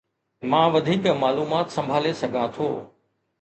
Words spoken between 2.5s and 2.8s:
ٿو